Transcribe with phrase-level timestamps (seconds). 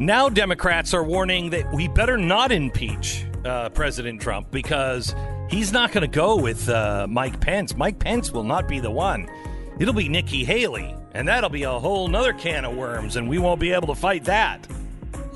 [0.00, 5.14] Now, Democrats are warning that we better not impeach uh, President Trump because
[5.48, 7.76] he's not going to go with uh, Mike Pence.
[7.76, 9.28] Mike Pence will not be the one.
[9.78, 13.38] It'll be Nikki Haley, and that'll be a whole nother can of worms, and we
[13.38, 14.66] won't be able to fight that.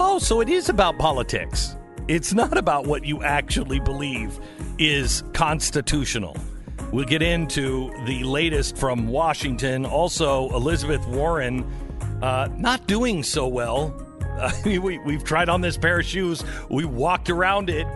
[0.00, 1.76] Oh, so it is about politics.
[2.08, 4.40] It's not about what you actually believe
[4.78, 6.36] is constitutional.
[6.92, 9.86] We'll get into the latest from Washington.
[9.86, 11.64] Also, Elizabeth Warren
[12.22, 14.07] uh, not doing so well
[14.40, 16.44] uh, we, we've tried on this pair of shoes.
[16.70, 17.86] We walked around it,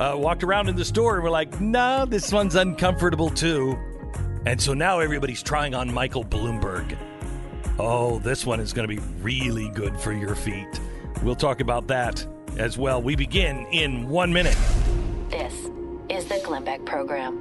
[0.00, 3.78] uh, walked around in the store, and we're like, no, this one's uncomfortable too.
[4.44, 6.98] And so now everybody's trying on Michael Bloomberg.
[7.78, 10.80] Oh, this one is going to be really good for your feet.
[11.22, 12.26] We'll talk about that
[12.58, 13.00] as well.
[13.00, 14.56] We begin in one minute.
[15.30, 15.54] This
[16.10, 17.38] is the Glenn Beck Program.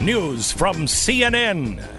[0.00, 1.95] News from CNN.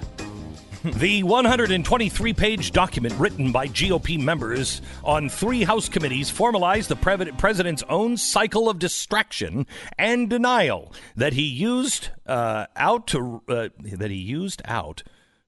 [0.84, 7.84] The 123 page document written by GOP members on three House committees formalized the president's
[7.90, 9.66] own cycle of distraction
[9.98, 15.04] and denial that he used uh, out to uh, that he used out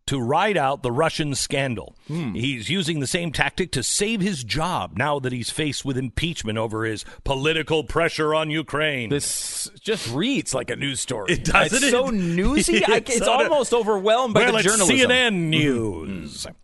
[0.09, 1.95] to ride out the Russian scandal.
[2.07, 2.33] Hmm.
[2.33, 6.57] He's using the same tactic to save his job now that he's faced with impeachment
[6.57, 9.11] over his political pressure on Ukraine.
[9.11, 11.33] This just reads like a news story.
[11.33, 11.73] It does.
[11.73, 12.77] It's so newsy.
[12.77, 14.97] it's, I, it's almost overwhelmed by well, the journalism.
[14.97, 16.47] CNN News.
[16.47, 16.55] Mm-hmm.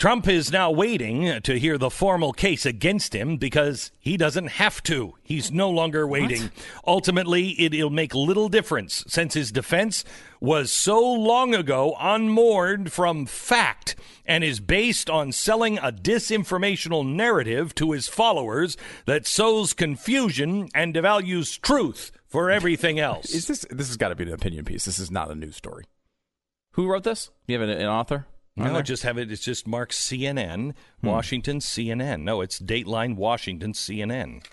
[0.00, 4.82] Trump is now waiting to hear the formal case against him because he doesn't have
[4.84, 5.12] to.
[5.22, 6.44] He's no longer waiting.
[6.44, 6.52] What?
[6.86, 10.02] Ultimately, it'll make little difference since his defense
[10.40, 17.74] was so long ago unmoored from fact and is based on selling a disinformational narrative
[17.74, 23.34] to his followers that sows confusion and devalues truth for everything else.
[23.34, 24.86] Is this this has got to be an opinion piece.
[24.86, 25.84] This is not a news story.
[26.72, 27.26] Who wrote this?
[27.46, 28.26] Do you have an, an author?
[28.64, 28.82] No, there?
[28.82, 29.30] just have it.
[29.30, 31.06] It's just marked CNN, hmm.
[31.06, 32.22] Washington, CNN.
[32.22, 34.44] No, it's Dateline, Washington, CNN.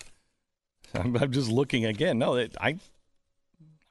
[0.94, 2.18] I'm, I'm just looking again.
[2.18, 2.78] No, it, I,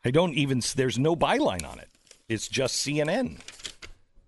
[0.03, 0.61] I don't even.
[0.75, 1.89] There's no byline on it.
[2.27, 3.39] It's just CNN.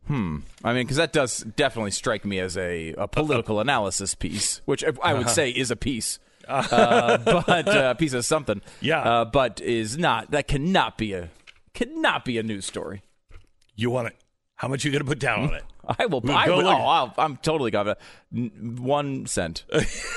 [0.08, 0.38] Hmm.
[0.64, 4.84] I mean, because that does definitely strike me as a, a political analysis piece, which
[4.84, 5.30] I would uh-huh.
[5.30, 6.20] say is a piece.
[6.50, 8.62] uh, but uh, a piece of something.
[8.82, 9.02] Yeah.
[9.02, 10.32] Uh, but is not.
[10.32, 11.30] That cannot be a
[11.76, 13.04] cannot be a news story.
[13.76, 14.16] You want it?
[14.56, 15.64] How much are you going to put down on it?
[15.98, 16.22] I will.
[16.22, 18.00] We'll I will oh, i am totally confident.
[18.80, 19.64] One cent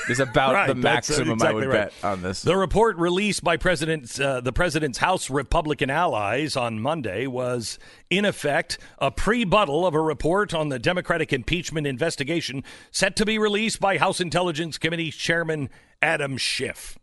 [0.08, 1.92] is about right, the maximum exactly I would right.
[1.92, 2.42] bet on this.
[2.42, 7.78] The report released by President uh, the president's House Republican allies on Monday was,
[8.10, 13.38] in effect, a pre-buttal of a report on the Democratic impeachment investigation set to be
[13.38, 15.70] released by House Intelligence Committee Chairman
[16.02, 16.98] Adam Schiff.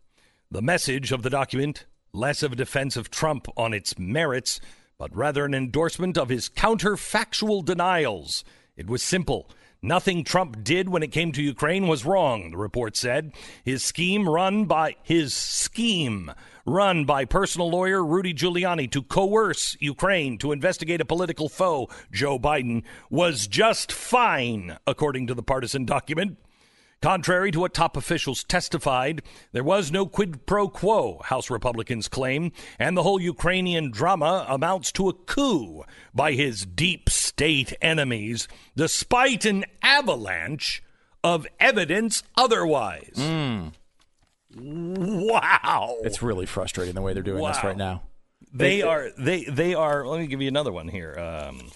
[0.51, 4.59] The message of the document, less of a defense of Trump on its merits
[4.99, 8.43] but rather an endorsement of his counterfactual denials.
[8.79, 9.49] It was simple.
[9.81, 13.33] Nothing Trump did when it came to Ukraine was wrong, the report said.
[13.65, 16.31] His scheme run by his scheme
[16.65, 22.39] run by personal lawyer Rudy Giuliani to coerce Ukraine to investigate a political foe, Joe
[22.39, 26.37] Biden, was just fine, according to the partisan document.
[27.01, 29.21] Contrary to what top officials testified,
[29.53, 34.91] there was no quid pro quo, House Republicans claim, and the whole Ukrainian drama amounts
[34.93, 40.83] to a coup by his deep state enemies, despite an avalanche
[41.23, 43.13] of evidence otherwise.
[43.15, 43.73] Mm.
[44.57, 45.97] Wow.
[46.01, 47.53] It's really frustrating the way they're doing wow.
[47.53, 48.03] this right now.
[48.51, 51.15] They, they are they they are let me give you another one here.
[51.17, 51.71] Um,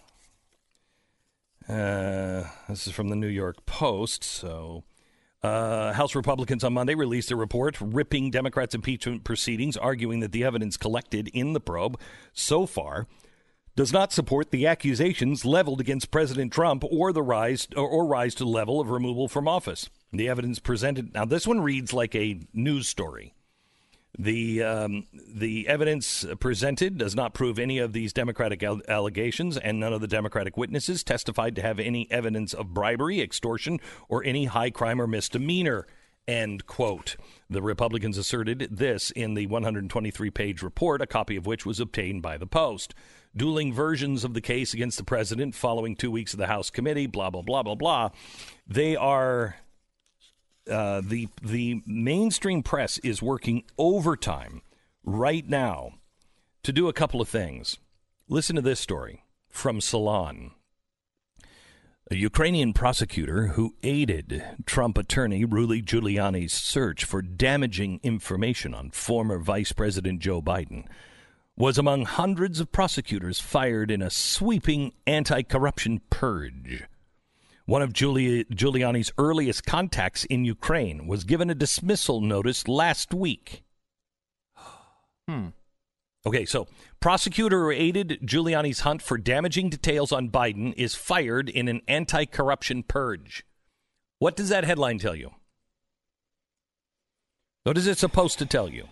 [1.69, 4.83] uh, this is from the New York Post, so
[5.44, 10.44] uh, House Republicans on Monday released a report ripping Democrats' impeachment proceedings, arguing that the
[10.44, 12.00] evidence collected in the probe
[12.34, 13.08] so far
[13.76, 18.36] does not support the accusations leveled against President Trump or the rise or, or rise
[18.36, 19.90] to the level of removal from office.
[20.12, 23.34] The evidence presented now this one reads like a news story.
[24.18, 29.91] The um, the evidence presented does not prove any of these Democratic allegations, and none
[29.91, 34.69] of the Democratic witnesses testified to have any evidence of bribery, extortion, or any high
[34.69, 35.88] crime or misdemeanor.
[36.27, 37.18] End quote.
[37.50, 42.21] The Republicans asserted this in the 123 page report, a copy of which was obtained
[42.21, 42.94] by the Post.
[43.36, 47.07] Dueling versions of the case against the president following two weeks of the House committee,
[47.07, 48.10] blah, blah, blah, blah, blah.
[48.68, 49.56] They are
[50.69, 54.62] uh, the the mainstream press is working overtime
[55.04, 55.94] right now
[56.63, 57.77] to do a couple of things.
[58.30, 60.51] Listen to this story from Salon.
[62.12, 69.39] A Ukrainian prosecutor who aided Trump attorney Rudy Giuliani's search for damaging information on former
[69.39, 70.86] Vice President Joe Biden
[71.56, 76.83] was among hundreds of prosecutors fired in a sweeping anti corruption purge.
[77.65, 83.63] One of Giuli- Giuliani's earliest contacts in Ukraine was given a dismissal notice last week.
[85.27, 85.48] Hmm.
[86.25, 86.68] Okay, so
[87.00, 92.25] prosecutor who aided Giuliani's hunt for damaging details on Biden is fired in an anti
[92.25, 93.45] corruption purge.
[94.19, 95.31] What does that headline tell you?
[97.63, 98.88] What is it supposed to tell you?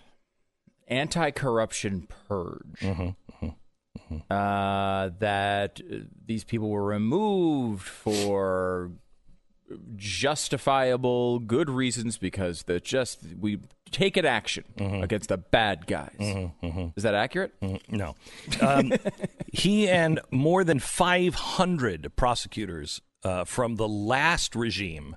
[0.88, 2.80] Anti-corruption purge.
[2.80, 3.10] Mm-hmm,
[4.30, 8.92] Uh, that uh, these people were removed for
[9.96, 13.60] justifiable good reasons because they're just we
[13.92, 15.04] taken action Mm-hmm.
[15.04, 16.16] against the bad guys.
[16.96, 17.54] Is that accurate?
[17.90, 18.16] No.
[18.62, 18.92] Um,
[19.54, 25.16] he and more than 500 prosecutors uh, from the last regime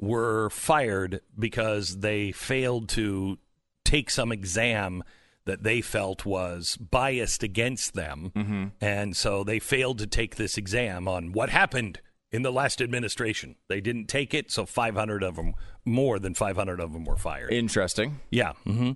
[0.00, 3.38] were fired because they failed to
[3.84, 5.04] take some exam
[5.46, 8.72] that they felt was biased against them.
[8.80, 12.00] And so they failed to take this exam on what happened
[12.32, 13.56] in the last administration.
[13.68, 15.54] They didn't take it, so 500 of them,
[15.84, 17.52] more than 500 of them were fired.
[17.52, 18.20] Interesting.
[18.30, 18.52] Yeah.
[18.64, 18.92] hmm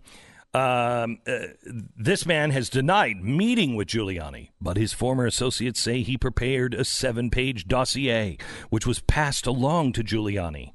[0.55, 1.39] Um, uh,
[1.97, 6.85] this man has denied meeting with Giuliani, but his former associates say he prepared a
[6.85, 8.39] seven page dossier,
[8.71, 10.73] which was passed along to Giuliani.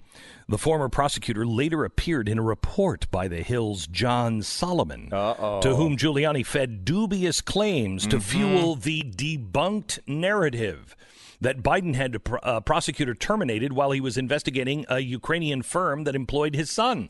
[0.49, 5.95] The former prosecutor later appeared in a report by the Hill's John Solomon, to whom
[5.97, 10.95] Giuliani fed dubious claims to fuel the debunked narrative
[11.39, 16.15] that Biden had a uh, prosecutor terminated while he was investigating a Ukrainian firm that
[16.15, 17.09] employed his son.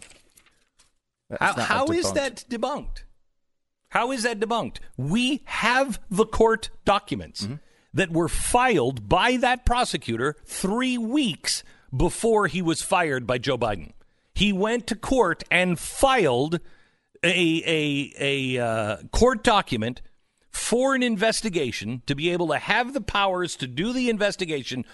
[1.40, 3.04] How, That's how is that debunked?
[3.90, 4.78] How is that debunked?
[4.98, 7.56] We have the court documents Mm-hmm.
[7.94, 11.64] that were filed by that prosecutor three weeks
[11.95, 13.92] before he was fired by Joe Biden.
[14.34, 16.60] He went to court and filed
[17.24, 18.13] a a
[18.57, 20.01] a uh, court document
[20.50, 24.86] for an investigation to be able to have the powers to do the investigation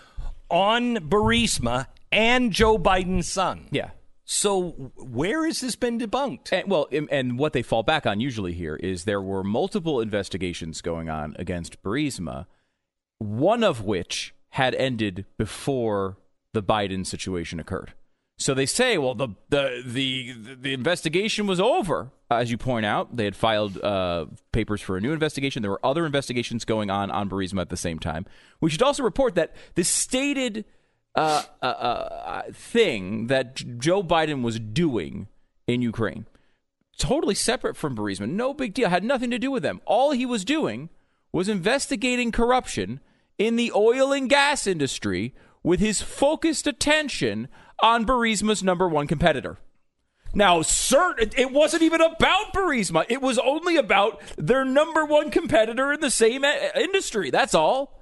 [0.50, 3.68] on Burisma and Joe Biden's son.
[3.72, 3.92] Yeah.
[4.26, 6.54] So where has this been debunked?
[6.54, 10.00] And, well, and, and what they fall back on usually here is there were multiple
[10.02, 12.46] investigations going on against Burisma,
[13.18, 16.18] one of which had ended before
[16.54, 17.94] the Biden situation occurred.
[18.38, 22.12] So they say, well, the the the the investigation was over.
[22.32, 25.62] As you point out, they had filed uh, papers for a new investigation.
[25.62, 28.26] There were other investigations going on on Burisma at the same time.
[28.62, 30.64] We should also report that the stated
[31.16, 35.28] uh, uh, uh, thing that Joe Biden was doing
[35.68, 36.26] in Ukraine,
[36.98, 39.82] totally separate from Burisma, no big deal, had nothing to do with them.
[39.86, 40.90] All he was doing
[41.34, 43.02] was investigating corruption
[43.38, 45.34] in the oil and gas industry
[45.64, 47.48] with his focused attention
[47.82, 49.58] on Burisma's number one competitor.
[50.34, 53.06] Now, certain it wasn't even about Burisma.
[53.10, 57.32] It was only about their number one competitor in the same uh, industry.
[57.32, 58.00] That's all.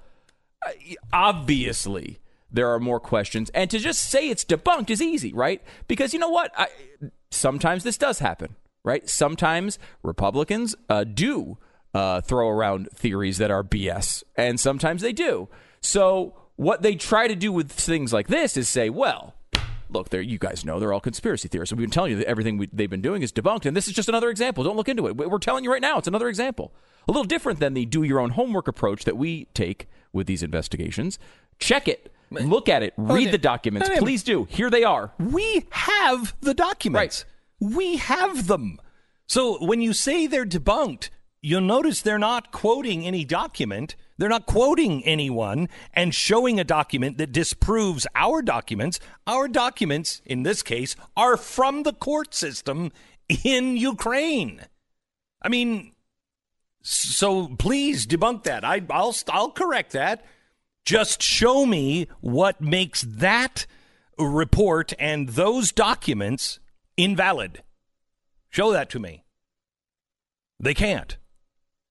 [1.13, 2.19] Obviously,
[2.51, 5.61] there are more questions, and to just say it's debunked is easy, right?
[5.87, 6.51] Because you know what?
[6.57, 6.67] I,
[7.31, 9.07] sometimes this does happen, right?
[9.07, 11.57] Sometimes Republicans uh, do
[11.93, 15.47] uh, throw around theories that are BS, and sometimes they do.
[15.79, 19.33] So, what they try to do with things like this is say, well,
[19.89, 21.71] look, there you guys know they're all conspiracy theorists.
[21.71, 23.93] We've been telling you that everything we, they've been doing is debunked, and this is
[23.93, 24.63] just another example.
[24.63, 25.15] Don't look into it.
[25.15, 26.73] We're telling you right now, it's another example.
[27.07, 30.43] A little different than the do your own homework approach that we take with these
[30.43, 31.19] investigations.
[31.59, 33.89] Check it, look at it, oh, read the documents.
[33.97, 34.45] Please do.
[34.49, 35.13] Here they are.
[35.19, 37.23] We have the documents.
[37.59, 38.79] We have them.
[39.27, 41.09] So when you say they're debunked,
[41.41, 43.95] you'll notice they're not quoting any document.
[44.17, 48.99] They're not quoting anyone and showing a document that disproves our documents.
[49.27, 52.91] Our documents, in this case, are from the court system
[53.43, 54.61] in Ukraine.
[55.41, 55.93] I mean,
[56.81, 58.63] so please debunk that.
[58.65, 60.25] I, I'll I'll correct that.
[60.85, 63.67] Just show me what makes that
[64.17, 66.59] report and those documents
[66.95, 67.61] invalid.
[68.49, 69.25] Show that to me.
[70.59, 71.17] They can't.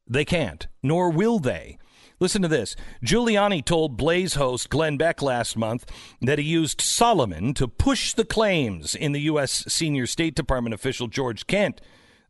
[0.09, 1.79] They can't, nor will they.
[2.19, 2.77] Listen to this.
[3.05, 5.85] Giuliani told Blaze host Glenn Beck last month
[6.23, 9.65] that he used Solomon to push the claims in the U.S.
[9.69, 11.81] senior State Department official George Kent.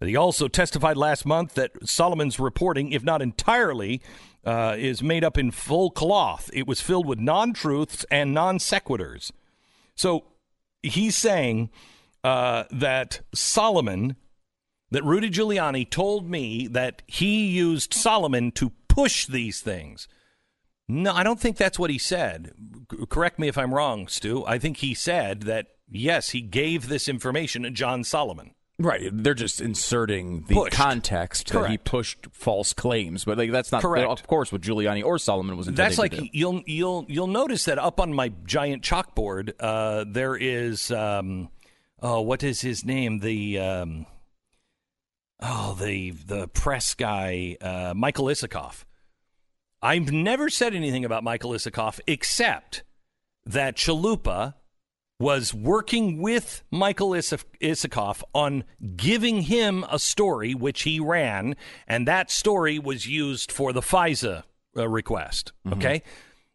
[0.00, 4.02] He also testified last month that Solomon's reporting, if not entirely,
[4.44, 6.50] uh, is made up in full cloth.
[6.52, 9.30] It was filled with non truths and non sequiturs.
[9.94, 10.24] So
[10.82, 11.70] he's saying
[12.24, 14.16] uh, that Solomon,
[14.90, 20.08] that Rudy Giuliani told me that he used Solomon to push these things.
[20.88, 22.52] No, I don't think that's what he said.
[22.90, 24.44] C- correct me if I'm wrong, Stu.
[24.46, 28.52] I think he said that, yes, he gave this information to John Solomon.
[28.78, 30.72] Right, they're just inserting the Pushed.
[30.74, 34.06] context that he pushed false claims, but like that's not Correct.
[34.06, 36.28] of course what Giuliani or Solomon was intending That's like to do.
[36.32, 41.48] you'll you'll you'll notice that up on my giant chalkboard, uh, there is um,
[42.02, 43.20] oh, what is his name?
[43.20, 44.06] The um,
[45.40, 48.84] oh, the the press guy, uh, Michael Isikoff.
[49.83, 52.83] I've never said anything about Michael Isikoff except
[53.45, 54.54] that Chalupa
[55.18, 58.64] was working with Michael Is- Isikoff on
[58.97, 61.56] giving him a story which he ran,
[61.87, 64.42] and that story was used for the FISA
[64.76, 65.52] uh, request.
[65.73, 66.02] Okay,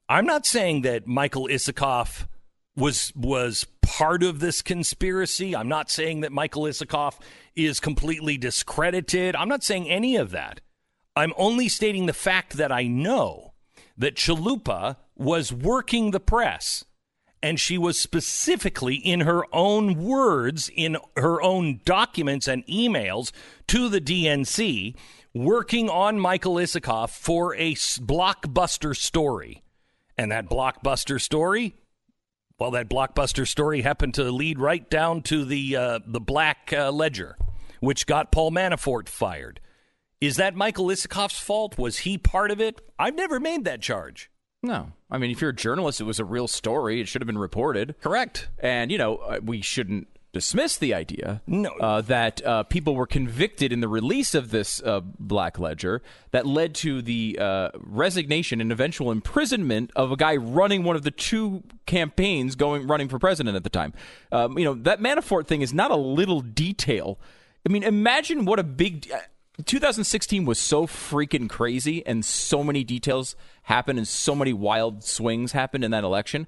[0.08, 2.28] I'm not saying that Michael Isikoff
[2.76, 5.56] was was part of this conspiracy.
[5.56, 7.20] I'm not saying that Michael Isikoff
[7.56, 9.36] is completely discredited.
[9.36, 10.62] I'm not saying any of that.
[11.16, 13.54] I'm only stating the fact that I know
[13.98, 16.86] that Chalupa was working the press
[17.44, 23.32] and she was specifically in her own words in her own documents and emails
[23.68, 24.96] to the DNC
[25.34, 29.64] working on Michael Isikoff for a blockbuster story.
[30.18, 31.76] And that blockbuster story
[32.62, 36.92] well, that blockbuster story happened to lead right down to the uh, the Black uh,
[36.92, 37.36] Ledger,
[37.80, 39.60] which got Paul Manafort fired.
[40.22, 41.78] Is that Michael Isikoff's fault?
[41.78, 42.80] Was he part of it?
[43.00, 44.30] I've never made that charge.
[44.64, 47.02] No, I mean if you're a journalist, it was a real story.
[47.02, 47.96] It should have been reported.
[48.02, 48.48] Correct.
[48.60, 51.72] And you know uh, we shouldn't dismiss the idea No.
[51.72, 56.46] uh, that uh, people were convicted in the release of this uh, Black Ledger that
[56.46, 61.12] led to the uh, resignation and eventual imprisonment of a guy running one of the
[61.12, 63.92] two campaigns going running for president at the time.
[64.32, 67.20] Um, you know that Manafort thing is not a little detail.
[67.68, 69.12] I mean, imagine what a big.
[69.60, 75.04] Uh, 2016 was so freaking crazy, and so many details happened, and so many wild
[75.04, 76.48] swings happened in that election.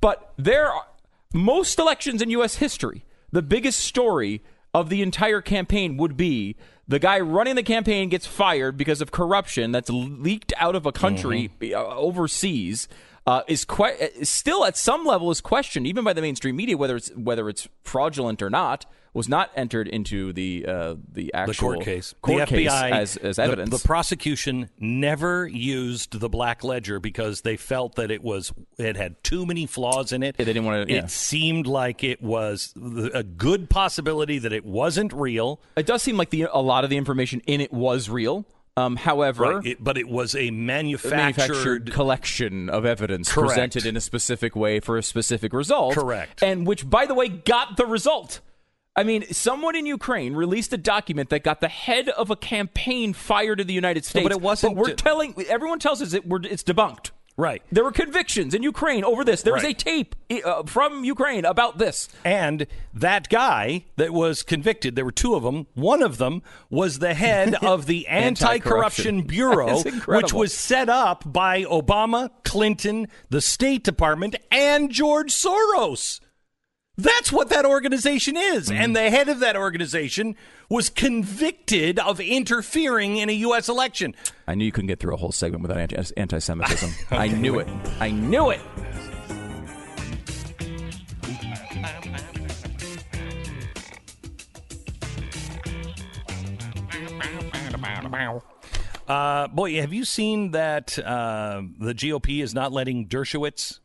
[0.00, 0.86] But there are
[1.32, 2.56] most elections in U.S.
[2.56, 8.08] history, the biggest story of the entire campaign would be the guy running the campaign
[8.08, 12.88] gets fired because of corruption that's leaked out of a country uh, overseas.
[13.26, 16.76] Uh, is que- is still at some level is questioned even by the mainstream media
[16.76, 21.52] whether it's whether it's fraudulent or not was not entered into the uh, the actual
[21.70, 22.14] The court case.
[22.22, 23.70] court the case FBI, as, as evidence.
[23.70, 29.22] The, prosecution never used the Black Ledger because they felt that it was it had
[29.24, 30.36] too many flaws in it.
[30.36, 31.06] They didn't wanna- It yeah.
[31.06, 32.72] seemed like it was
[33.14, 35.60] a good possibility that it wasn't real.
[35.76, 38.44] it does seem like the a lot of the information in it was real.
[38.78, 39.66] Um, however, Right.
[39.66, 43.48] It- but it was a a manufactured, manufactured collection of evidence Correct.
[43.48, 45.94] presented in a specific way for a specific result.
[45.94, 46.42] Correct.
[46.42, 48.40] And which, by the way, got the result.
[48.96, 53.12] I mean, someone in Ukraine released a document that got the head of a campaign
[53.12, 54.24] fired in the United States.
[54.24, 57.10] but it wasn't we're de- telling everyone tells us it, we're, it's debunked.
[57.38, 57.62] Right.
[57.70, 59.42] There were convictions in Ukraine over this.
[59.42, 62.08] There was a tape uh, from Ukraine about this.
[62.24, 65.66] And that guy that was convicted, there were two of them.
[65.74, 71.30] One of them was the head of the Anti Corruption Bureau, which was set up
[71.30, 76.20] by Obama, Clinton, the State Department, and George Soros.
[76.98, 78.68] That's what that organization is.
[78.68, 78.80] Mm-hmm.
[78.80, 80.34] And the head of that organization
[80.70, 83.68] was convicted of interfering in a U.S.
[83.68, 84.14] election.
[84.46, 86.90] I knew you couldn't get through a whole segment without anti- anti-Semitism.
[87.10, 87.68] I knew it.
[88.00, 88.60] I knew it.
[99.08, 103.78] Uh, boy, have you seen that uh, the GOP is not letting Dershowitz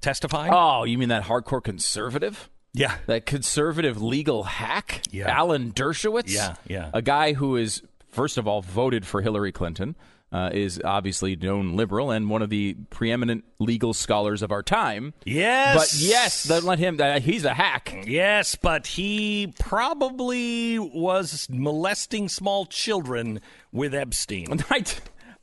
[0.00, 0.48] testify?
[0.52, 2.48] Oh, you mean that hardcore conservative?
[2.72, 2.96] yeah.
[3.06, 5.28] that conservative legal hack, Yeah.
[5.28, 6.28] Alan Dershowitz.
[6.32, 6.90] Yeah, yeah.
[6.94, 9.96] A guy who is, first of all, voted for Hillary Clinton,
[10.32, 15.12] uh, is obviously known liberal and one of the preeminent legal scholars of our time.
[15.24, 15.76] Yes.
[15.76, 17.00] But yes, don't let him.
[17.00, 18.04] Uh, he's a hack.
[18.06, 23.40] Yes, but he probably was molesting small children
[23.72, 24.62] with Epstein.
[24.70, 24.84] I,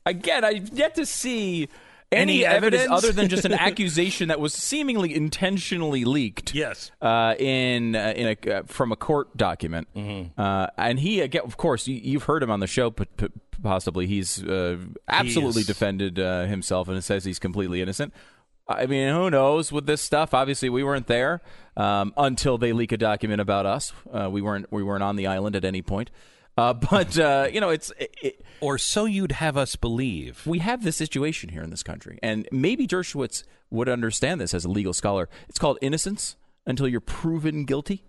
[0.06, 1.68] again, I've yet to see
[2.12, 3.04] any, Any evidence, evidence?
[3.04, 6.54] other than just an accusation that was seemingly intentionally leaked.
[6.56, 6.92] Yes.
[7.02, 10.40] uh, in uh, in a uh, from a court document, Mm-hmm.
[10.40, 13.28] uh, and he again, of course, you, you've heard him on the show, p- p-
[13.62, 15.68] possibly he's uh, absolutely is.
[15.68, 18.14] defended uh, himself and says he's completely innocent.
[18.70, 20.34] I mean, who knows with this stuff?
[20.34, 21.42] Obviously, we weren't there
[21.78, 23.94] um, until they leak a document about us.
[24.12, 26.10] Uh, we weren't we weren't on the island at any point.
[26.58, 30.44] Uh, but uh, you know, it's it, it, Or so you'd have us believe.
[30.46, 34.66] we have this situation here in this country, and maybe Dershowitz would understand this as
[34.66, 35.30] a legal scholar.
[35.50, 36.36] It's called innocence
[36.66, 38.04] until you're proven guilty.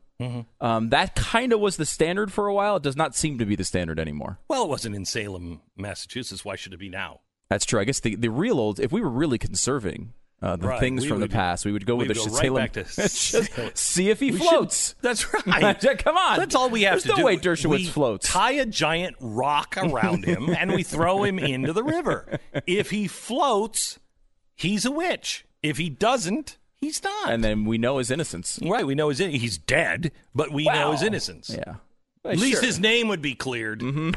[0.61, 2.77] Um, that kind of was the standard for a while.
[2.77, 4.41] It does not seem to be the standard anymore.
[4.49, 6.45] Well, it wasn't in Salem, Massachusetts.
[6.45, 7.21] Why should it be now?
[7.49, 7.79] That's true.
[7.79, 10.81] I guess the, the real old, if we were really conserving, uh, the Right.
[10.81, 11.65] things We from would- the past.
[11.65, 12.85] We would go with we'd the right to
[13.75, 14.95] see if he We should- floats.
[15.03, 15.99] that's right.
[15.99, 16.39] Come on.
[16.39, 17.15] That's all we have to do.
[17.15, 17.25] There's to no do.
[17.25, 18.29] way Dershowitz we floats.
[18.29, 22.39] Tie a giant rock around him and we throw him into the river.
[22.67, 23.99] If he floats,
[24.55, 25.45] he's a witch.
[25.63, 27.31] If he doesn't, he's not.
[27.33, 28.59] and then we know his innocence.
[28.63, 31.51] right, we know his in- he's dead, but we know his innocence.
[31.53, 31.75] Yeah.
[32.25, 32.67] At least Sure.
[32.67, 33.81] his name would be cleared.
[33.81, 34.11] Mm-hmm.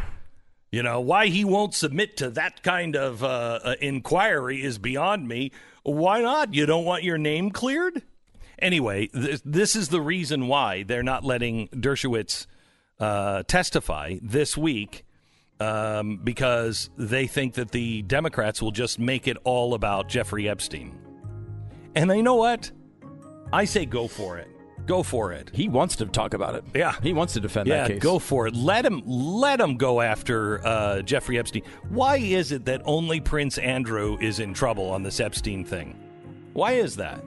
[0.71, 5.27] You know why he won't submit to that kind of uh, uh, inquiry is beyond
[5.27, 5.51] me.
[5.83, 6.53] Why not?
[6.53, 8.03] You don't want your name cleared.
[8.57, 12.45] Anyway, th- this is the reason why they're not letting Dershowitz
[12.99, 15.03] uh, testify this week
[15.59, 20.97] um, because they think that the Democrats will just make it all about Jeffrey Epstein.
[21.95, 22.71] And you know what?
[23.51, 24.50] I say go for it.
[24.91, 25.49] Go for it.
[25.53, 26.65] He wants to talk about it.
[26.75, 26.93] Yeah.
[27.01, 28.03] He wants to defend Yeah, that case.
[28.03, 28.53] go for it.
[28.53, 31.63] Let him let him go after uh, Jeffrey Epstein.
[31.87, 35.97] Why is it that only Prince Andrew is in trouble on this Epstein thing?
[36.51, 37.19] Why is that?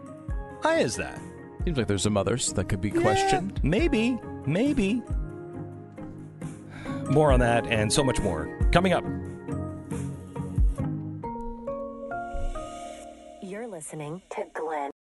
[0.61, 1.19] Why is that?
[1.65, 3.59] Seems like there's some others that could be questioned.
[3.65, 5.03] Maybe, maybe.
[7.09, 9.05] More on that and so much more coming up.
[13.43, 14.91] You're listening to Glenn.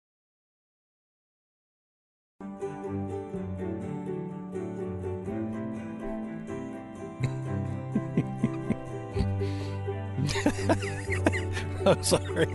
[11.87, 12.49] I'm sorry.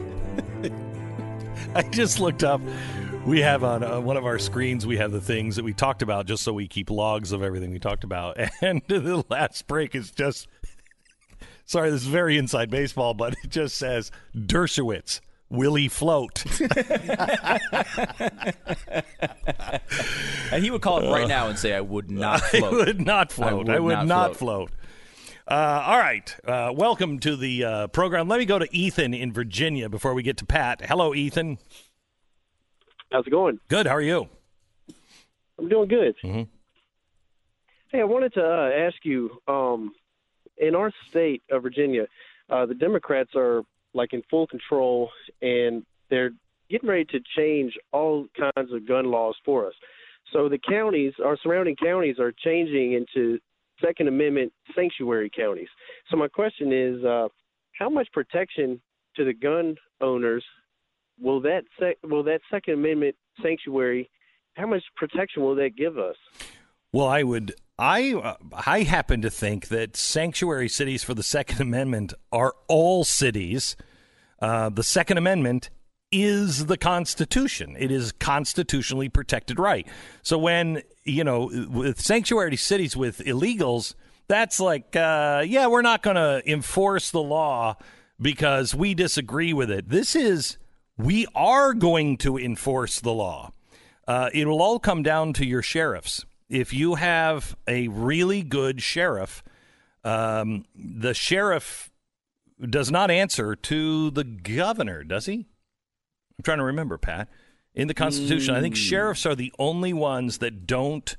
[1.75, 2.62] I just looked up.
[3.25, 6.01] We have on uh, one of our screens, we have the things that we talked
[6.01, 8.38] about just so we keep logs of everything we talked about.
[8.62, 10.48] And the last break is just,
[11.66, 15.20] sorry, this is very inside baseball, but it just says Dershowitz.
[15.50, 16.44] Will he float?
[20.51, 23.32] And he would call it right now and say, I would not I would not
[23.32, 23.70] float.
[23.70, 24.72] I would, not, float.
[25.50, 26.36] Uh, all right.
[26.46, 28.27] Uh, welcome to the uh, program.
[28.27, 30.82] Let me go to Ethan in Virginia before we get to Pat.
[30.86, 31.58] Hello, Ethan.
[33.12, 33.60] How's it going?
[33.68, 33.88] Good.
[33.88, 34.29] How are you?
[35.58, 36.15] I'm doing good.
[36.24, 36.48] Mhm.
[37.91, 39.41] Hey, I wanted to uh, ask you.
[39.48, 39.94] Um,
[40.58, 42.06] in our state of Virginia,
[42.50, 43.63] uh, the Democrats are
[43.94, 45.10] like in full control,
[45.41, 46.32] and they're
[46.70, 49.74] getting ready to change all kinds of gun laws for us.
[50.32, 53.39] So the counties, our surrounding counties, are changing into
[53.84, 55.68] Second Amendment sanctuary counties.
[56.10, 57.28] So my question is, uh,
[57.78, 58.82] how much protection
[59.15, 60.44] to the gun owners
[61.20, 64.10] will that sec- will that Second Amendment sanctuary?
[64.56, 66.15] How much protection will that give us?
[66.92, 67.54] Well, I would.
[67.78, 73.04] I uh, I happen to think that sanctuary cities for the Second Amendment are all
[73.04, 73.76] cities.
[74.42, 75.70] Uh, the Second Amendment
[76.12, 77.76] is the Constitution.
[77.80, 79.88] It is constitutionally protected right.
[80.24, 83.95] So when you know with sanctuary cities with illegals,
[84.30, 87.78] that's like, uh, yeah, we're not going to enforce the law
[88.22, 89.89] because we disagree with it.
[89.89, 90.58] This is
[90.98, 93.52] we are going to enforce the law.
[94.08, 96.26] Uh, it will all come down to your sheriffs.
[96.48, 99.43] If you have a really good sheriff,
[100.04, 101.91] um, the sheriff
[102.60, 105.48] does not answer to the governor, does he?
[106.39, 107.28] I'm trying to remember, Pat.
[107.75, 108.80] In the Constitution, I think hmm.
[108.82, 111.15] sheriffs are the only ones that don't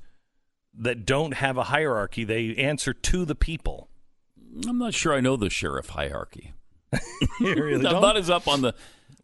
[0.77, 2.23] that don't have a hierarchy.
[2.23, 3.89] They answer to the people.
[4.67, 6.53] I'm not sure I know the sheriff hierarchy.
[7.39, 8.17] Really I'm don't?
[8.17, 8.73] as up on the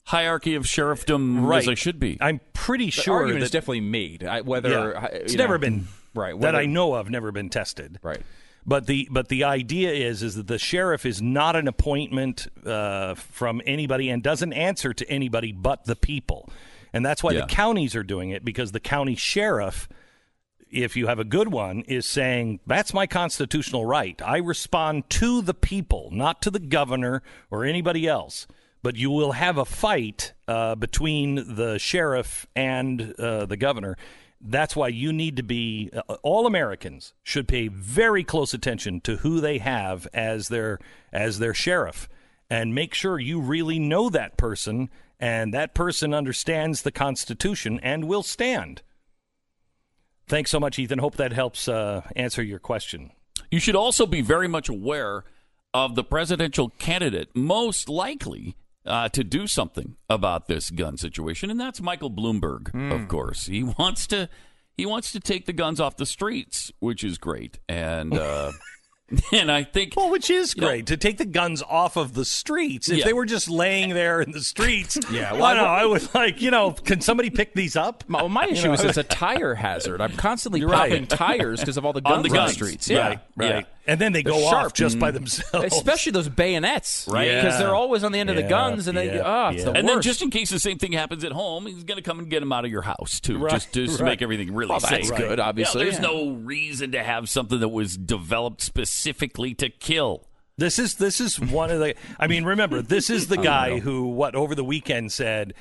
[0.04, 1.64] hierarchy of sheriffdom Right.
[1.64, 2.18] as I should be.
[2.22, 4.24] I'm pretty The sure that is definitely made.
[4.24, 5.00] I, whether Yeah.
[5.00, 8.00] I- it's you never been right that I know of, never been tested.
[8.02, 8.22] Right.
[8.70, 13.16] But the but the idea is is that the sheriff is not an appointment uh,
[13.16, 16.50] from anybody and doesn't answer to anybody but the people,
[16.92, 17.42] and that's why Yeah.
[17.42, 19.88] the counties are doing it because the county sheriff,
[20.70, 24.22] if you have a good one, is saying that's my constitutional right.
[24.22, 28.48] I respond to the people, not to the governor or anybody else.
[28.84, 33.98] But you will have a fight uh, between the sheriff and uh, the governor.
[34.40, 39.18] That's why you need to be uh, all Americans should pay very close attention to
[39.18, 40.80] who they have as their
[41.12, 42.08] as their sheriff
[42.50, 48.06] and make sure you really know that person and that person understands the constitution and
[48.06, 48.82] will stand.
[50.28, 51.00] Thanks so much Ethan.
[51.00, 53.12] Hope that helps uh, answer your question.
[53.50, 55.24] You should also be very much aware
[55.74, 58.56] of the presidential candidate most likely
[58.88, 62.74] uh, to do something about this gun situation, and that's Michael Bloomberg.
[62.92, 64.30] Of course, he wants to
[64.78, 68.52] he wants to take the guns off the streets, which is great, and uh,
[69.32, 72.14] and I think Well, which is You know- great to take the guns off of
[72.14, 72.90] the streets.
[72.90, 73.06] If Yeah.
[73.06, 75.64] they were just laying there in the streets, Yeah, well, well, I know.
[75.66, 78.04] I would like, you know, can somebody pick these up?
[78.08, 80.02] My, well, my You issue know, is it's a tire hazard.
[80.02, 81.10] I'm constantly You're popping right.
[81.10, 82.90] tires because of all the guns on the on guns streets.
[82.90, 83.50] Yeah, Right, right.
[83.50, 83.62] yeah.
[83.88, 84.74] And then they They're go off sharp.
[84.74, 85.16] just by mm.
[85.16, 85.74] themselves.
[85.74, 87.26] Especially those bayonets, Right.
[87.34, 87.58] Because Yeah.
[87.60, 89.72] they're always on the end of the Yeah, guns, and they yeah, oh, it's yeah.
[89.72, 92.02] the And then just in case the same thing happens at home, he's going to
[92.02, 94.54] come and get him out of your house too, Right, just, just to make everything
[94.54, 95.08] really Well, safe.
[95.08, 95.86] that's good, obviously.
[95.86, 96.10] Yeah, there's yeah.
[96.10, 100.28] no reason to have something that was developed specifically to kill.
[100.58, 101.96] This is this is one of the.
[102.20, 105.54] I mean, remember, this is the oh, guy who what over the weekend said,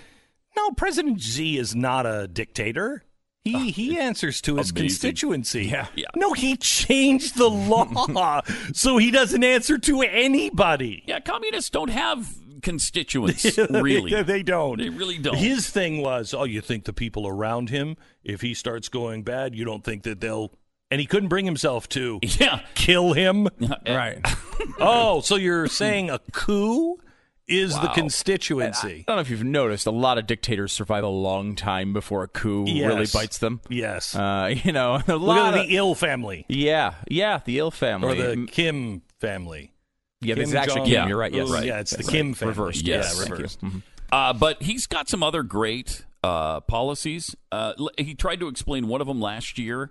[0.56, 3.04] "No, President Xi is not a dictator.
[3.46, 4.88] He ah, he answers to his amazing.
[4.88, 5.66] constituency.
[5.66, 5.86] Yeah.
[5.94, 6.06] Yeah.
[6.16, 8.40] No, he changed the law
[8.72, 11.04] so he doesn't answer to anybody.
[11.06, 12.28] Yeah, communists don't have
[12.62, 14.10] constituents, really.
[14.10, 14.78] they, they don't.
[14.78, 15.36] They really don't.
[15.36, 19.54] His thing was, oh, you think the people around him, if he starts going bad,
[19.54, 20.52] you don't think that they'll.
[20.90, 22.60] And he couldn't bring himself to yeah.
[22.74, 23.48] kill him.
[23.86, 24.18] right.
[24.80, 26.98] Oh, so you're saying a coup
[27.48, 29.04] is the constituency?
[29.06, 32.22] I don't know if you've noticed, a lot of dictators survive a long time before
[32.24, 32.86] a coup Yes.
[32.88, 33.60] really bites them.
[33.68, 34.14] Yes.
[34.14, 37.70] Uh, you know, a Look lot at of the Il family yeah, yeah, the Il
[37.70, 39.72] family or the Kim family.
[40.20, 41.08] yeah, Kim it's actually Jong- Kim.
[41.08, 41.32] You're right.
[41.32, 42.36] Yes, Ooh, Yeah, it's the That's Kim right.
[42.36, 42.50] family.
[42.50, 42.86] reversed.
[42.86, 43.14] Yes.
[43.24, 43.60] Yeah, reversed.
[43.62, 43.82] Mhm.
[44.12, 47.34] Uh, but he's got some other great uh, policies.
[47.52, 49.90] Uh, he tried to explain one of them last year,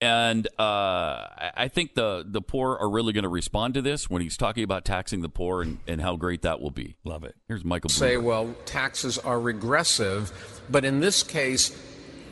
[0.00, 4.08] and uh, I I think the the poor are really going to respond to this
[4.08, 6.96] when he's talking about taxing the poor and, and how great that will be.
[7.04, 7.34] Love it.
[7.48, 7.90] Here's Michael.
[7.90, 8.22] say, Bloomberg.
[8.22, 10.32] well, taxes are regressive.
[10.70, 11.76] But in this case,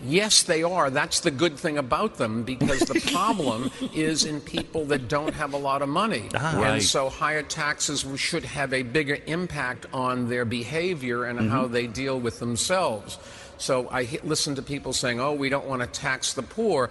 [0.04, 0.90] yes, they are.
[0.90, 5.54] That's the good thing about them because the problem is in people that don't have
[5.54, 6.28] a lot of money.
[6.34, 6.74] Right.
[6.74, 11.86] And so higher taxes should have a bigger impact on their behavior and how they
[11.86, 13.18] deal with themselves.
[13.58, 16.90] So I listen to people saying, oh, we don't want to tax the poor.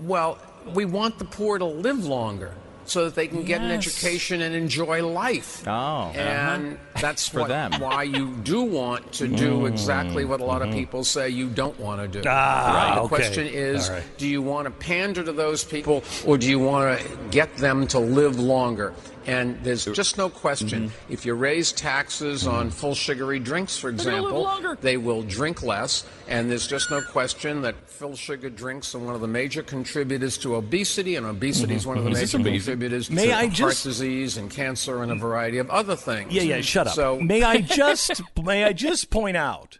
[0.00, 0.38] Well,
[0.74, 2.54] we want the poor to live longer
[2.88, 5.62] so that they can get an education and enjoy life.
[5.66, 5.70] Oh.
[5.70, 6.18] Uh-huh.
[6.18, 7.72] and that's For what, them.
[7.80, 9.66] why you do want to do mm-hmm.
[9.66, 10.78] exactly what a lot of mm-hmm.
[10.78, 12.28] people say you don't want to do.
[12.28, 13.08] Ah, the okay.
[13.08, 14.04] question is, All right.
[14.16, 17.86] do you want to pander to those people or do you want to get them
[17.88, 18.94] to live longer?
[19.28, 20.88] And there's just no question.
[20.88, 21.12] Mm-hmm.
[21.12, 22.78] If you raise taxes on mm-hmm.
[22.78, 26.06] full sugary drinks, for example, they will drink less.
[26.28, 30.38] And there's just no question that full sugar drinks are one of the major contributors
[30.38, 31.88] to obesity, and obesity is mm-hmm.
[31.88, 35.12] one of the Is major contributors May to I heart just- disease and cancer and
[35.12, 36.32] a variety of other things.
[36.32, 36.94] Yeah, yeah, shut up.
[36.94, 39.78] So may I just may I just point out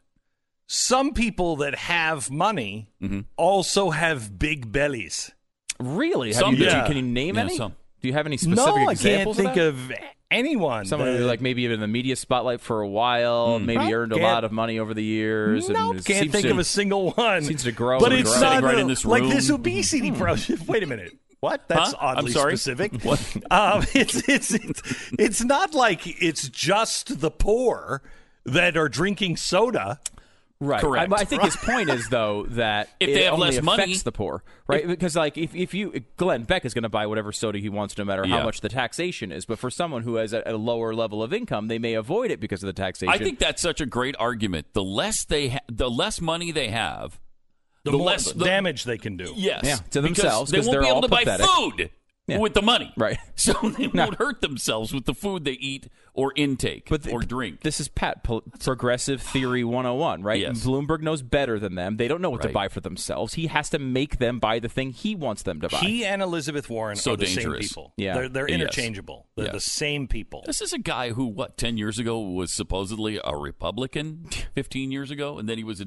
[0.66, 3.20] some people that have money Mm-hmm.
[3.36, 5.30] also have big bellies.
[5.80, 6.28] Really?
[6.32, 6.70] Have Some you, do.
[6.70, 7.56] Can you name Yeah, any?
[7.56, 7.76] some.
[8.00, 9.98] Do you have any specific no, I can't examples think of, that?
[9.98, 10.84] of anyone.
[10.86, 13.92] Someone who that- like maybe even in the media spotlight for a while, maybe Well,
[13.92, 15.68] earned a lot of money over the years.
[15.68, 17.42] no, and can't seems think to- of a single one.
[17.42, 18.40] seems to grow but and it's grow.
[18.40, 19.30] not right a- in this like room.
[19.30, 20.60] this obesity problem.
[20.66, 21.16] Wait a minute.
[21.40, 21.68] What?
[21.68, 21.98] That's Huh?
[22.00, 22.56] I'm oddly sorry?
[22.56, 22.92] specific.
[23.50, 24.82] Um, it's, it's it's
[25.18, 28.02] it's not like it's just the poor
[28.44, 30.00] that are drinking soda.
[30.60, 30.80] Right.
[30.80, 31.12] Correct.
[31.12, 33.64] I, I think his point is though that If it they have only less affects
[33.78, 34.86] money- the poor, right?
[34.88, 37.96] because like if, if you Glenn Beck is going to buy whatever soda he wants,
[37.96, 39.44] no matter how much the taxation is.
[39.44, 42.40] But for someone who has a, a lower level of income, they may avoid it
[42.40, 43.12] because of the taxation.
[43.14, 44.66] I think that's such a great argument.
[44.72, 47.20] The less they, ha- the less money they have,
[47.84, 49.32] The, The more less- the- damage they can do.
[49.36, 51.24] yes, Yeah, to because themselves, they 'cause won't they're be able all to buy
[51.76, 51.90] food
[52.28, 52.38] Yeah.
[52.38, 53.18] with the money, Right.
[53.36, 54.04] So they No.
[54.04, 57.60] won't hurt themselves with the food they eat or intake But the- or drink.
[57.62, 60.40] This is Pat Pol- Progressive Theory 101, right?
[60.40, 60.64] Yes.
[60.66, 61.96] Bloomberg knows better than them.
[61.96, 63.34] They don't know what to buy for themselves.
[63.34, 65.78] He has to make them buy the thing he wants them to buy.
[65.78, 67.44] He and Elizabeth Warren So are the dangerous.
[67.44, 67.92] same people.
[67.96, 68.14] Yeah.
[68.14, 68.60] They're, they're Yes.
[68.60, 69.26] interchangeable.
[69.36, 69.54] They're Yes.
[69.54, 70.42] the same people.
[70.46, 75.10] This is a guy who, what, 10 years ago was supposedly a Republican, 15 years
[75.10, 75.86] ago, and then he was a,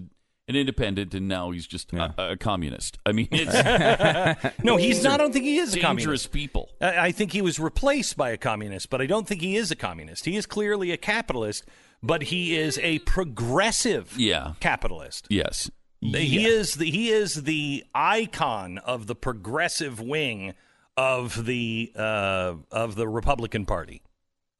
[0.51, 2.99] an independent, and now he's just a, a communist.
[3.05, 5.13] I mean, it's No, he's not.
[5.13, 6.31] I don't think he is a dangerous communist.
[6.31, 6.69] people.
[6.79, 9.71] I I think he was replaced by a communist, but I don't think he is
[9.71, 10.25] a communist.
[10.25, 11.65] He is clearly a capitalist,
[12.03, 14.53] but he is a progressive Yeah.
[14.59, 15.27] capitalist.
[15.29, 15.71] Yes.
[16.01, 20.53] He is the he is the icon of the progressive wing
[20.97, 24.01] of the uh, of the Republican Party.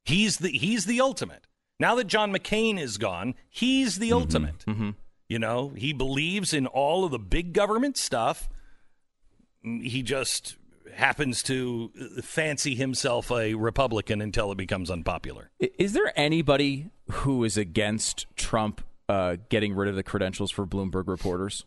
[0.05, 1.47] He's the he's the ultimate.
[1.79, 4.63] Now that John McCain is gone, he's the ultimate.
[5.31, 8.49] You know, he believes in all of the big government stuff.
[9.63, 10.57] He just
[10.93, 11.89] happens to
[12.21, 15.49] fancy himself a Republican until it becomes unpopular.
[15.57, 21.07] Is there anybody who is against Trump uh, getting rid of the credentials for Bloomberg
[21.07, 21.63] reporters?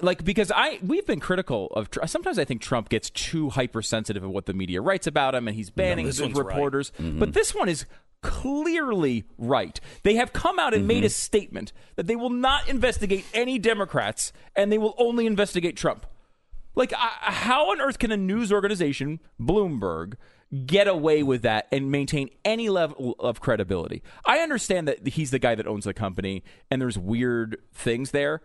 [0.00, 4.30] Like because I we've been critical of sometimes I think Trump gets too hypersensitive of
[4.30, 6.46] what the media writes about him and he's banning this his one's right.
[6.46, 7.18] reporters mm-hmm.
[7.18, 7.84] but this one is
[8.22, 11.12] clearly right they have come out and made a mm-hmm.
[11.12, 16.06] statement that they will not investigate any Democrats and they will only investigate Trump
[16.74, 20.14] like, I, how on earth can a news organization, Bloomberg,
[20.66, 24.02] get away with that and maintain any level of credibility?
[24.24, 28.40] I understand that he's the guy that owns the company and there's weird things there.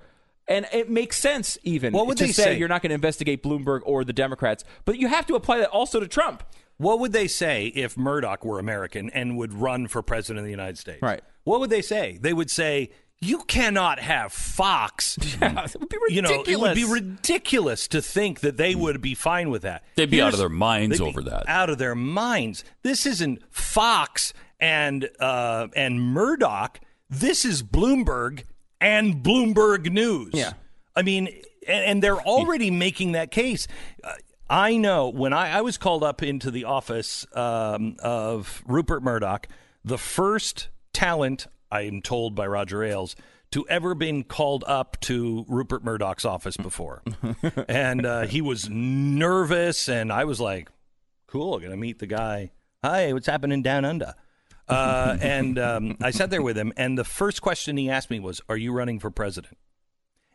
[0.48, 2.58] And it makes sense, even What would to they say, say?
[2.58, 5.70] you're not going to investigate Bloomberg or the Democrats, but you have to apply that
[5.70, 6.44] also to Trump.
[6.78, 10.52] What would they say if Murdoch were American and would run for president of the
[10.52, 11.02] United States?
[11.02, 11.22] Right.
[11.44, 12.18] What would they say?
[12.22, 16.76] They would say, "You cannot have Fox." Yeah, it would be You know, it would
[16.76, 16.92] be ridiculous.
[17.02, 19.84] ridiculous to think that they would be fine with that.
[19.96, 21.44] They'd be out of their minds they'd be over that.
[21.50, 22.64] Out of their minds.
[22.84, 26.80] This isn't Fox and uh, and Murdoch.
[27.10, 28.44] This is Bloomberg
[28.80, 30.32] and Bloomberg News.
[30.34, 30.54] Yeah.
[30.96, 31.28] I mean,
[31.68, 33.68] and, and they're already making that case.
[34.04, 34.14] Uh,
[34.50, 39.48] I know when I, I was called up into the office um, of Rupert Murdoch,
[39.84, 43.16] the first talent, I am told by Roger Ailes,
[43.52, 47.02] to ever been called up to Rupert Murdoch's office before.
[47.68, 50.70] and uh, he was nervous, and I was like,
[51.28, 52.52] cool, going to meet the guy.
[52.84, 54.14] Hi, what's happening down under?
[54.68, 58.20] Uh, and um, I sat there with him, and the first question he asked me
[58.20, 59.58] was, Are you running for president?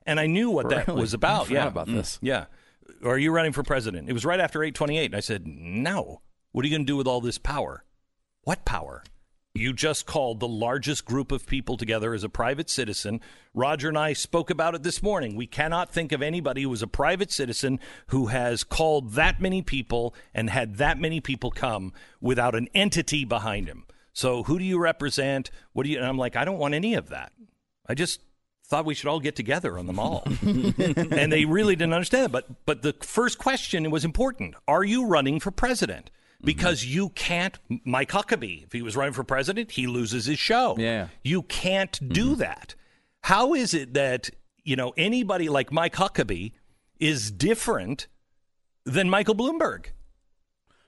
[0.07, 1.51] And I knew what that was about.
[1.51, 1.67] yeah.
[1.67, 2.19] about this.
[2.23, 2.47] Yeah.
[3.05, 4.09] Are you running for president?
[4.09, 5.07] It was right after 828.
[5.07, 6.23] And I said, No.
[6.53, 7.85] What are you going to do with all this power?
[8.43, 9.03] What power?
[9.55, 13.21] You just called the largest group of people together as a private citizen.
[13.53, 15.37] Roger and I spoke about it this morning.
[15.37, 19.61] We cannot think of anybody who is a private citizen who has called that many
[19.61, 23.85] people and had that many people come without an entity behind him.
[24.13, 25.51] So who do you represent?
[25.73, 25.99] What do you?
[25.99, 27.33] And I'm like, I don't want any of that.
[27.87, 28.21] I just
[28.67, 30.23] thought we should all get together on the mall.
[30.43, 32.33] and they really didn't understand it.
[32.33, 36.11] But but the first question was important: Are you running for president?
[36.43, 36.47] Mm-hmm.
[36.47, 40.75] Because you can't, Mike Huckabee, if he was running for president, he loses his show.
[40.77, 41.09] Yeah.
[41.23, 42.41] You can't do mm-hmm.
[42.41, 42.75] that.
[43.23, 44.31] How is it that,
[44.65, 46.53] you know, anybody like Mike Huckabee
[46.99, 48.09] is different
[48.85, 49.87] than Michael Bloomberg?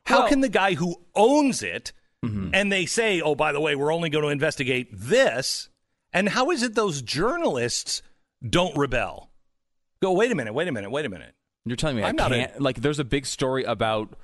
[0.06, 1.92] How Well- can the guy who owns it
[2.28, 2.50] Mm-hmm.
[2.54, 5.68] and they say, oh, by the way, we're only going to investigate this?
[6.12, 8.02] And how is it those journalists
[8.48, 9.30] don't rebel?
[10.02, 11.34] Go, wait a minute, wait a minute, wait a minute.
[11.64, 12.60] You're telling me I'm I not a- can't?
[12.60, 14.14] like, there's a big story about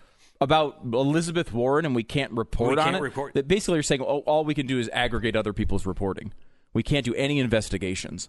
[0.43, 3.03] about Elizabeth Warren, and we can't report We on can't it.
[3.03, 6.33] report- That basically, you're saying oh, all we can do is aggregate other people's reporting.
[6.73, 8.29] We can't do any investigations.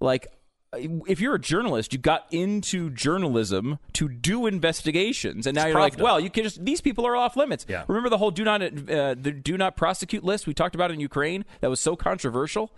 [0.00, 0.28] Like,
[0.72, 5.80] if you're a journalist, you got into journalism to do investigations, and now It's you're
[5.80, 7.66] like, well, you can just these people are off limits.
[7.68, 7.84] Yeah.
[7.88, 11.00] Remember the whole do not uh, the do not prosecute list we talked about in
[11.00, 12.70] Ukraine that was so controversial.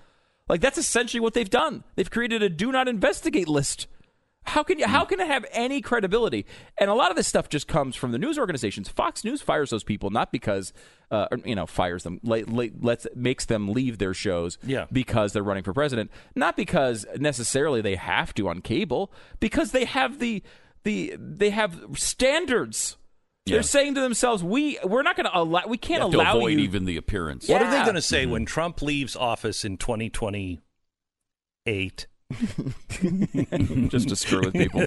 [0.49, 1.85] Like that's essentially what they've done.
[1.97, 3.87] They've created a do not investigate list.
[4.45, 4.87] How can you?
[4.87, 6.45] How can it have any credibility?
[6.79, 8.89] And a lot of this stuff just comes from the news organizations.
[8.89, 10.73] Fox News fires those people not because,
[11.13, 14.87] uh, or, you know, fires them, la- la- lets makes them leave their shows, Yeah.
[14.91, 19.85] because they're running for president, not because necessarily they have to on cable, because they
[19.85, 20.43] have the
[20.85, 22.97] the they have standards.
[23.47, 23.55] Yeah.
[23.57, 25.63] They're saying to themselves, "We we're not going to allow.
[25.69, 27.49] We can't have to allow avoid you." even the appearance.
[27.49, 32.07] What are they going to say when Trump leaves office in 2028?
[33.89, 34.81] just to screw with people.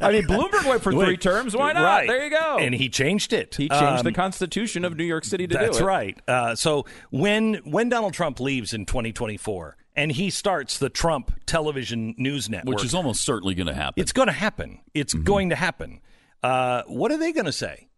[0.00, 1.56] I mean, Bloomberg went for three terms.
[1.56, 1.82] Why not?
[1.84, 2.08] Right.
[2.08, 2.58] There you go.
[2.58, 3.54] And he changed it.
[3.56, 5.66] He changed the Um, Constitution of New York City to do it.
[5.66, 6.18] That's right.
[6.28, 12.14] Uh, so when when Donald Trump leaves in 2024 and he starts the Trump Television
[12.18, 14.00] News Network, which is almost certainly going to happen.
[14.00, 14.80] it's going to happen.
[14.94, 15.24] It's Mm-hmm.
[15.24, 16.00] going to happen.
[16.42, 17.88] Uh, what are they going to say?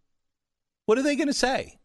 [0.86, 1.78] What are they going to say?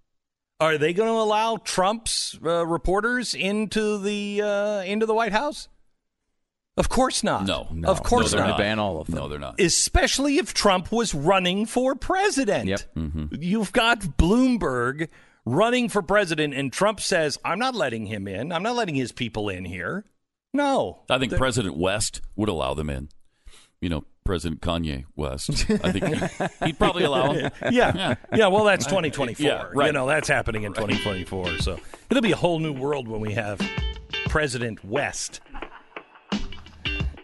[0.60, 5.69] Are they going to allow Trump's uh, reporters into the uh, into the White House?
[6.80, 7.46] Of course not.
[7.46, 8.54] no, of course no, they're not.
[8.54, 9.15] gonna ban all of them.
[9.18, 9.60] No, they're not.
[9.60, 12.68] especially if Trump was running for president.
[12.70, 12.80] Yep.
[12.96, 13.26] Mm-hmm.
[13.42, 15.10] You've got Bloomberg
[15.46, 18.54] running for president, and Trump says, I'm not letting him in.
[18.54, 20.06] I'm not letting his people in here.
[20.54, 21.02] No.
[21.10, 23.10] I think President West would allow them in.
[23.82, 25.50] You know, President Kanye West.
[25.70, 27.52] I think he'd, he'd probably allow him.
[27.72, 28.15] Yeah.
[28.34, 28.48] Yeah.
[28.48, 29.46] Well, that's 2024.
[29.46, 29.88] Yeah, right.
[29.88, 31.60] You know, that's happening in 2024.
[31.60, 33.60] So it'll be a whole new world when we have
[34.28, 35.42] President West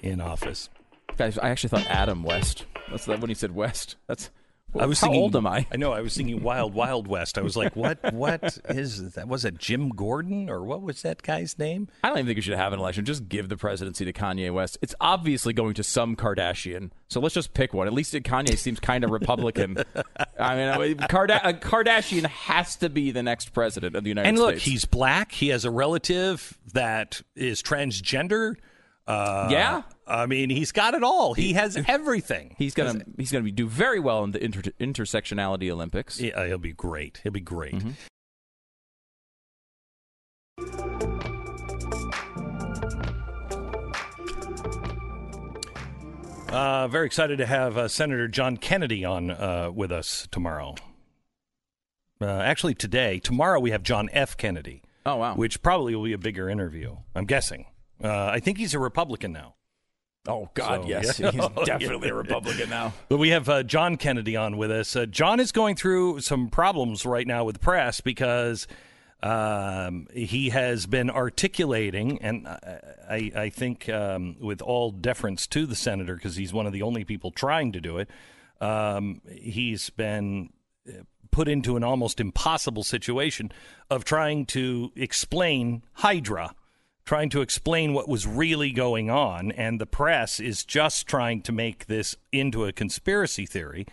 [0.05, 0.69] in office.
[1.17, 2.65] Guys, I actually thought Adam West.
[2.89, 3.95] That's that when he said West.
[4.07, 4.29] That's
[4.77, 5.65] I was how thinking, old am I?
[5.71, 5.93] I know.
[5.93, 7.37] I was thinking Wild Wild West.
[7.37, 8.13] I was like, what?
[8.13, 9.27] What is that?
[9.27, 11.87] Was it Jim Gordon or what was that guy's name?
[12.03, 13.05] I don't even think we should have an election.
[13.05, 14.77] Just give the presidency to Kanye West.
[14.81, 16.91] It's obviously going to some Kardashian.
[17.07, 17.87] So let's just pick one.
[17.87, 19.77] At least Kanye seems kind of Republican.
[20.39, 24.39] I mean, Karda- a Kardashian has to be the next president of the United States.
[24.39, 24.65] And look, States.
[24.65, 25.31] he's black.
[25.31, 28.55] He has a relative that is transgender.
[29.07, 29.81] Uh, Yeah.
[30.07, 31.33] I mean, he's got it all.
[31.33, 32.55] He has everything.
[32.57, 36.19] He's gonna he's gonna be, do very well in the inter- intersectionality Olympics.
[36.19, 37.21] Yeah, he'll be great.
[37.23, 37.73] He'll be great.
[37.73, 37.91] Mm-hmm.
[46.49, 50.75] Uh, very excited to have uh, Senator John Kennedy on uh, with us tomorrow.
[52.21, 54.37] Uh, actually, today, tomorrow we have John F.
[54.37, 55.35] Kennedy, Oh wow!
[55.35, 56.95] which probably will be a bigger interview.
[57.13, 57.65] I'm guessing.
[58.03, 59.55] Uh, I think he's a Republican now.
[60.27, 61.31] Oh God, So, yes, yeah.
[61.31, 62.93] he's definitely a Republican now.
[63.09, 64.95] But we have uh, John Kennedy on with us.
[64.95, 68.67] Uh, John is going through some problems right now with the press because
[69.21, 75.75] um, he has been articulating, and I, I, think um, with all deference to the
[75.75, 78.09] senator, because he's one of the only people trying to do it,
[78.61, 80.49] um, he's been
[80.87, 83.51] uh, put into an almost impossible situation
[83.89, 86.53] of trying to explain Hydra
[87.05, 91.51] trying to explain what was really going on, and the press is just trying to
[91.51, 93.85] make this into a conspiracy theory.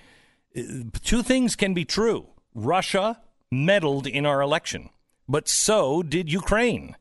[0.57, 3.21] Uh, Two things can be true Russia
[3.51, 4.89] meddled in our election,
[5.29, 6.97] but so did Ukraine.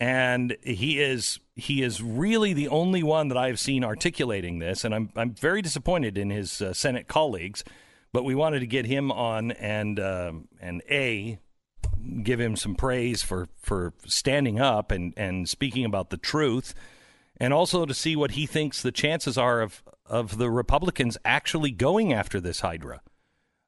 [0.00, 4.94] And he is he is really the only one that I've seen articulating this, and
[4.94, 7.64] I'm I'm very disappointed in his uh, Senate colleagues.
[8.12, 11.38] But we wanted to get him on and um and a
[12.22, 16.74] give him some praise for, for standing up and, and speaking about the truth,
[17.38, 21.70] and also to see what he thinks the chances are of, of the Republicans actually
[21.70, 23.00] going after this Hydra.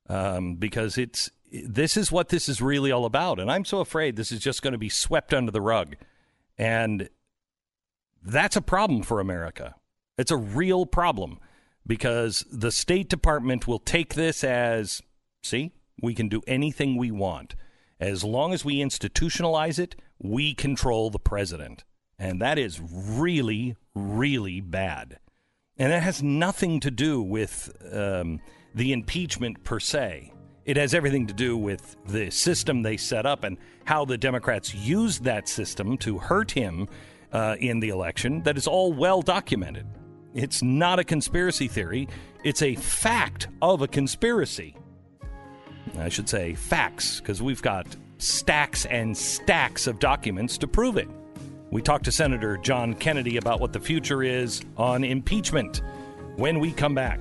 [0.08, 3.38] Um, because it's this is what this is really all about.
[3.38, 5.96] And I'm so afraid this is just going to be swept under the rug.
[6.58, 7.08] And
[8.22, 9.74] that's a problem for America.
[10.18, 11.38] It's a real problem
[11.86, 15.00] because the State Department will take this as
[15.42, 17.54] see, we can do anything we want.
[18.00, 21.84] As long as we institutionalize it, we control the president.
[22.18, 25.18] And that is really, really bad.
[25.78, 28.40] And it has nothing to do with um,
[28.74, 30.32] the impeachment per se.
[30.64, 34.74] It has everything to do with the system they set up and how the Democrats
[34.74, 36.88] used that system to hurt him
[37.32, 38.42] uh, in the election.
[38.42, 39.86] That is all well documented.
[40.34, 42.08] It's not a conspiracy theory,
[42.44, 44.76] it's a fact of a conspiracy.
[45.98, 47.86] I should say facts, because we've got
[48.18, 51.08] stacks and stacks of documents to prove it.
[51.70, 55.82] We talked to Senator John Kennedy about what the future is on impeachment
[56.36, 57.20] when we come back.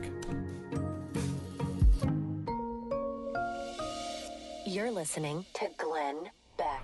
[4.65, 6.83] You're listening to Glenn Beck.